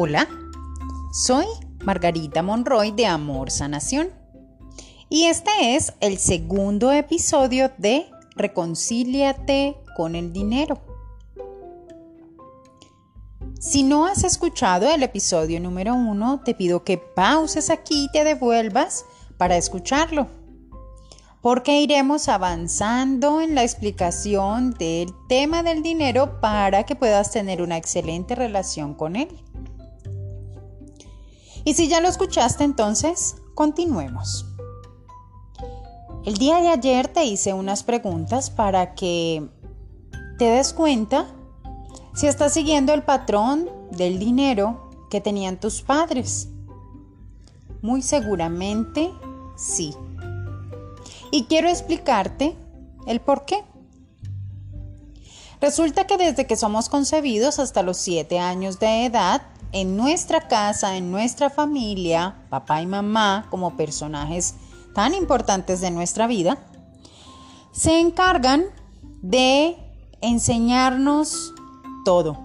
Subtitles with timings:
[0.00, 0.28] Hola,
[1.10, 1.44] soy
[1.82, 4.10] Margarita Monroy de Amor Sanación
[5.08, 10.80] y este es el segundo episodio de Reconcíliate con el dinero.
[13.58, 18.22] Si no has escuchado el episodio número uno, te pido que pauses aquí y te
[18.22, 19.04] devuelvas
[19.36, 20.28] para escucharlo
[21.40, 27.76] porque iremos avanzando en la explicación del tema del dinero para que puedas tener una
[27.76, 29.28] excelente relación con él.
[31.68, 34.46] Y si ya lo escuchaste, entonces continuemos.
[36.24, 39.46] El día de ayer te hice unas preguntas para que
[40.38, 41.26] te des cuenta
[42.14, 46.48] si estás siguiendo el patrón del dinero que tenían tus padres.
[47.82, 49.12] Muy seguramente
[49.58, 49.94] sí.
[51.30, 52.56] Y quiero explicarte
[53.06, 53.62] el por qué.
[55.60, 60.96] Resulta que desde que somos concebidos hasta los 7 años de edad, en nuestra casa,
[60.96, 64.54] en nuestra familia, papá y mamá como personajes
[64.94, 66.58] tan importantes de nuestra vida,
[67.72, 68.64] se encargan
[69.22, 69.76] de
[70.20, 71.52] enseñarnos
[72.04, 72.38] todo.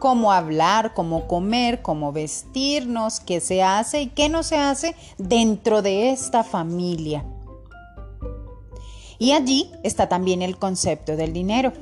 [0.00, 5.82] Cómo hablar, cómo comer, cómo vestirnos, qué se hace y qué no se hace dentro
[5.82, 7.24] de esta familia.
[9.18, 11.72] Y allí está también el concepto del dinero.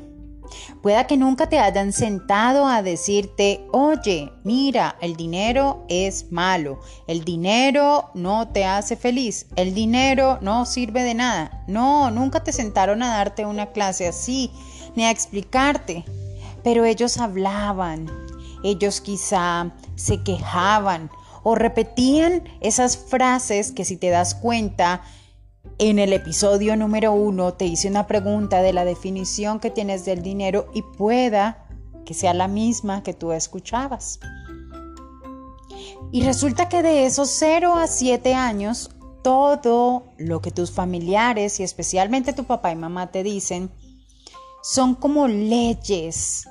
[0.82, 7.24] Pueda que nunca te hayan sentado a decirte, oye, mira, el dinero es malo, el
[7.24, 11.64] dinero no te hace feliz, el dinero no sirve de nada.
[11.66, 14.50] No, nunca te sentaron a darte una clase así,
[14.94, 16.04] ni a explicarte.
[16.62, 18.10] Pero ellos hablaban,
[18.64, 21.10] ellos quizá se quejaban
[21.42, 25.02] o repetían esas frases que si te das cuenta
[25.78, 30.22] en el episodio número uno te hice una pregunta de la definición que tienes del
[30.22, 31.66] dinero y pueda
[32.06, 34.20] que sea la misma que tú escuchabas.
[36.12, 38.90] Y resulta que de esos 0 a 7 años,
[39.22, 43.70] todo lo que tus familiares y especialmente tu papá y mamá te dicen
[44.62, 46.48] son como leyes,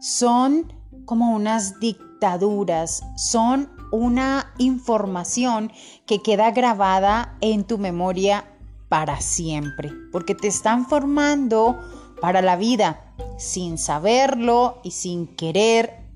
[0.00, 0.72] son
[1.04, 5.72] como unas dictaduras, son una información
[6.06, 8.44] que queda grabada en tu memoria
[8.88, 11.78] para siempre, porque te están formando
[12.20, 16.06] para la vida sin saberlo y sin querer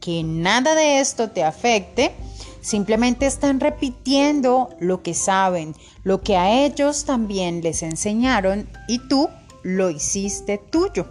[0.00, 2.12] que nada de esto te afecte.
[2.60, 9.28] Simplemente están repitiendo lo que saben, lo que a ellos también les enseñaron y tú
[9.62, 11.06] lo hiciste tuyo.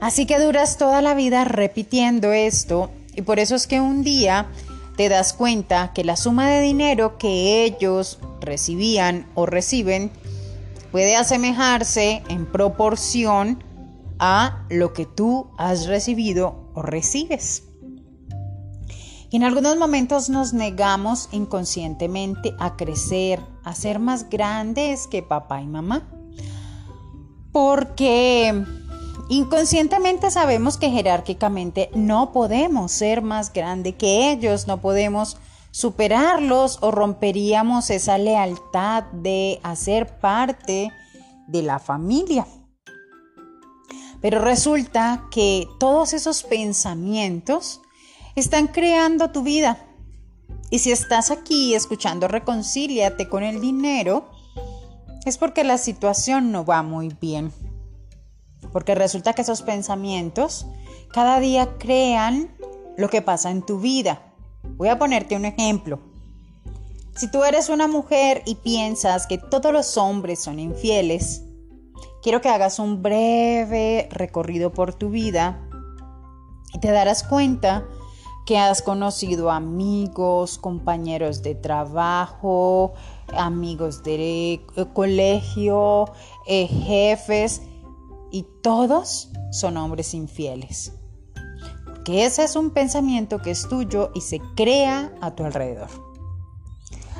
[0.00, 4.50] Así que duras toda la vida repitiendo esto y por eso es que un día
[5.00, 10.10] te das cuenta que la suma de dinero que ellos recibían o reciben
[10.92, 13.64] puede asemejarse en proporción
[14.18, 17.62] a lo que tú has recibido o recibes.
[19.30, 25.62] Y en algunos momentos nos negamos inconscientemente a crecer, a ser más grandes que papá
[25.62, 26.10] y mamá.
[27.52, 28.66] Porque
[29.30, 35.36] Inconscientemente sabemos que jerárquicamente no podemos ser más grande que ellos, no podemos
[35.70, 40.90] superarlos o romperíamos esa lealtad de hacer parte
[41.46, 42.44] de la familia.
[44.20, 47.82] Pero resulta que todos esos pensamientos
[48.34, 49.78] están creando tu vida.
[50.70, 54.28] Y si estás aquí escuchando reconcíliate con el dinero,
[55.24, 57.52] es porque la situación no va muy bien.
[58.72, 60.66] Porque resulta que esos pensamientos
[61.12, 62.54] cada día crean
[62.96, 64.32] lo que pasa en tu vida.
[64.76, 66.00] Voy a ponerte un ejemplo.
[67.16, 71.42] Si tú eres una mujer y piensas que todos los hombres son infieles,
[72.22, 75.60] quiero que hagas un breve recorrido por tu vida
[76.72, 77.84] y te darás cuenta
[78.46, 82.94] que has conocido amigos, compañeros de trabajo,
[83.36, 84.60] amigos de
[84.92, 86.06] colegio,
[86.46, 87.62] eh, jefes
[88.30, 90.92] y todos son hombres infieles.
[91.84, 95.90] Porque ese es un pensamiento que es tuyo y se crea a tu alrededor.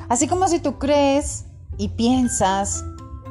[0.08, 1.44] Así como si tú crees
[1.78, 2.84] y piensas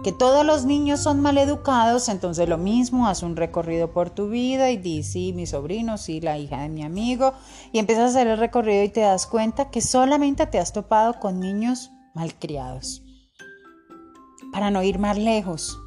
[0.04, 4.72] que todos los niños son maleducados, entonces lo mismo, haz un recorrido por tu vida
[4.72, 7.34] y di, sí, mi sobrino, sí, la hija de mi amigo,
[7.74, 11.20] y empiezas a hacer el recorrido y te das cuenta que solamente te has topado
[11.20, 13.04] con niños malcriados.
[14.54, 15.78] Para no ir más lejos,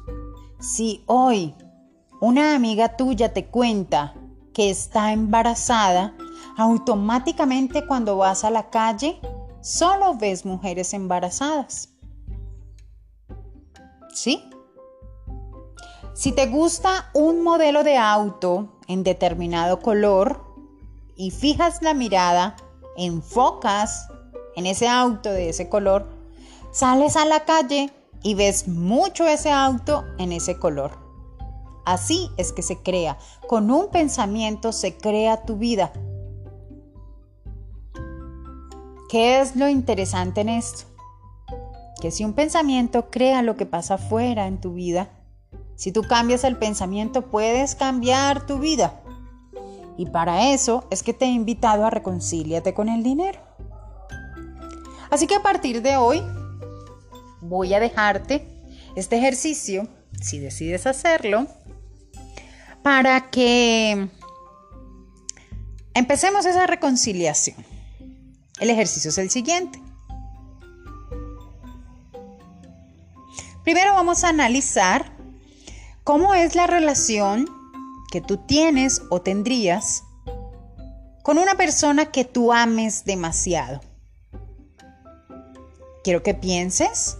[0.59, 1.55] si hoy
[2.23, 4.13] una amiga tuya te cuenta
[4.53, 6.15] que está embarazada,
[6.55, 9.19] automáticamente cuando vas a la calle
[9.59, 11.89] solo ves mujeres embarazadas.
[14.13, 14.41] ¿Sí?
[16.13, 20.45] Si te gusta un modelo de auto en determinado color
[21.17, 22.55] y fijas la mirada,
[22.95, 24.07] enfocas
[24.55, 26.07] en ese auto de ese color,
[26.71, 27.91] sales a la calle
[28.21, 31.02] y ves mucho ese auto en ese color.
[31.85, 33.17] Así es que se crea.
[33.47, 35.91] Con un pensamiento se crea tu vida.
[39.09, 40.85] ¿Qué es lo interesante en esto?
[42.01, 45.09] Que si un pensamiento crea lo que pasa afuera en tu vida,
[45.75, 49.01] si tú cambias el pensamiento puedes cambiar tu vida.
[49.97, 53.39] Y para eso es que te he invitado a reconciliarte con el dinero.
[55.11, 56.23] Así que a partir de hoy
[57.41, 58.47] voy a dejarte
[58.95, 59.87] este ejercicio,
[60.19, 61.45] si decides hacerlo,
[62.83, 64.09] para que
[65.93, 67.57] empecemos esa reconciliación.
[68.59, 69.81] El ejercicio es el siguiente.
[73.63, 75.17] Primero vamos a analizar
[76.03, 77.47] cómo es la relación
[78.11, 80.03] que tú tienes o tendrías
[81.23, 83.79] con una persona que tú ames demasiado.
[86.03, 87.17] Quiero que pienses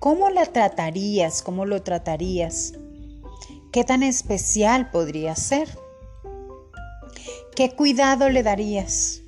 [0.00, 2.72] cómo la tratarías, cómo lo tratarías.
[3.72, 5.66] ¿Qué tan especial podría ser?
[7.56, 9.22] ¿Qué cuidado le darías?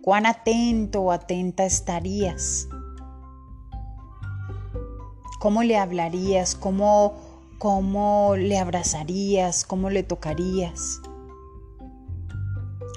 [0.00, 2.68] ¿Cuán atento o atenta estarías?
[5.40, 6.54] ¿Cómo le hablarías?
[6.54, 7.12] ¿Cómo,
[7.58, 9.66] cómo le abrazarías?
[9.66, 11.02] ¿Cómo le tocarías?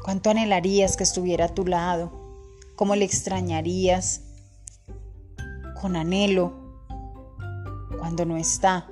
[0.06, 2.14] ¿Cuánto anhelarías que estuviera a tu lado?
[2.78, 4.22] ¿Cómo le extrañarías?
[5.82, 6.54] Con anhelo
[8.00, 8.88] cuando no está.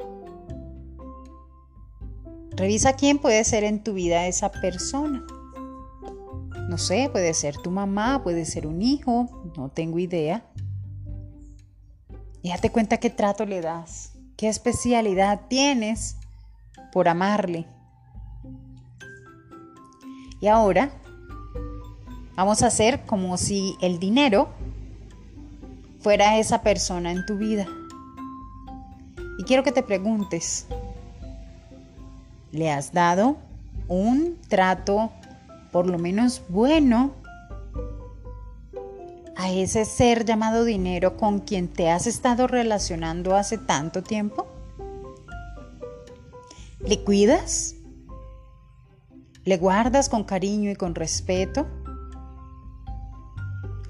[2.55, 5.25] Revisa quién puede ser en tu vida esa persona.
[6.69, 10.45] No sé, puede ser tu mamá, puede ser un hijo, no tengo idea.
[12.41, 16.17] Y date cuenta qué trato le das, qué especialidad tienes
[16.91, 17.65] por amarle.
[20.39, 20.91] Y ahora
[22.35, 24.49] vamos a hacer como si el dinero
[26.01, 27.65] fuera esa persona en tu vida.
[29.39, 30.67] Y quiero que te preguntes,
[32.53, 33.37] le has dado
[33.87, 35.11] un trato
[35.71, 37.11] por lo menos bueno
[39.35, 44.47] a ese ser llamado dinero con quien te has estado relacionando hace tanto tiempo?
[46.79, 47.75] ¿Le cuidas?
[49.43, 51.65] ¿Le guardas con cariño y con respeto?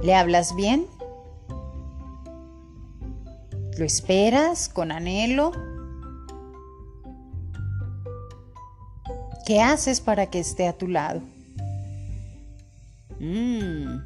[0.02, 0.88] ¿Le hablas bien?
[3.78, 5.52] ¿Lo esperas con anhelo?
[9.46, 11.22] ¿Qué haces para que esté a tu lado?
[13.20, 14.00] Mm.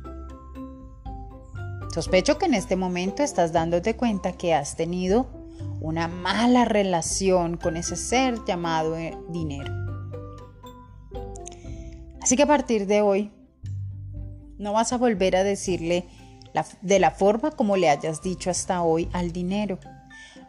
[1.94, 5.28] Sospecho que en este momento estás dándote cuenta que has tenido
[5.81, 9.74] una mala relación con ese ser llamado eh, dinero.
[12.22, 13.31] Así que a partir de hoy
[14.57, 16.07] no vas a volver a decirle
[16.81, 19.80] de la forma como le hayas dicho hasta hoy al dinero.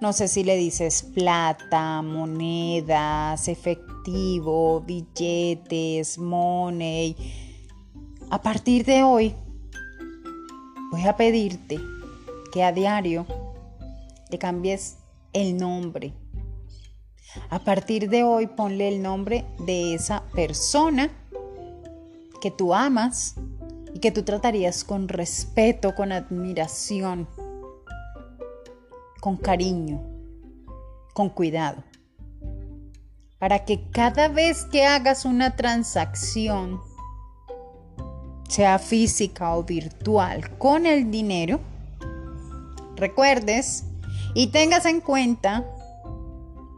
[0.00, 7.16] No sé si le dices plata, monedas, efectivo, billetes, money.
[8.30, 9.34] A partir de hoy,
[10.92, 11.80] voy a pedirte
[12.52, 13.26] que a diario
[14.30, 14.98] le cambies
[15.32, 16.12] el nombre.
[17.50, 21.11] A partir de hoy, ponle el nombre de esa persona
[22.40, 23.34] que tú amas
[23.92, 27.26] y que tú tratarías con respeto, con admiración
[29.20, 30.00] con cariño,
[31.14, 31.82] con cuidado,
[33.38, 36.80] para que cada vez que hagas una transacción,
[38.48, 41.60] sea física o virtual, con el dinero,
[42.96, 43.84] recuerdes
[44.34, 45.64] y tengas en cuenta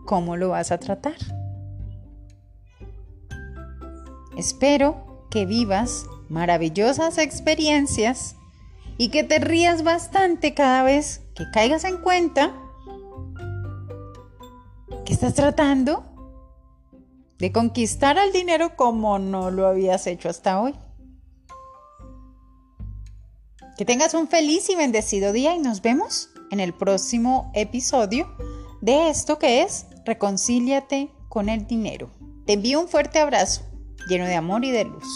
[0.06, 1.16] cómo lo vas a tratar.
[4.36, 8.36] Espero que vivas maravillosas experiencias
[8.96, 12.54] y que te rías bastante cada vez que caigas en cuenta
[15.06, 16.04] que estás tratando
[17.38, 20.74] de conquistar al dinero como no lo habías hecho hasta hoy.
[23.78, 28.30] Que tengas un feliz y bendecido día y nos vemos en el próximo episodio
[28.82, 32.10] de esto que es Reconcíliate con el dinero.
[32.44, 33.62] Te envío un fuerte abrazo
[34.10, 35.08] lleno de amor y de luz.